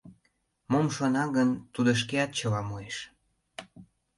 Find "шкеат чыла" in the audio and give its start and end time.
2.01-2.61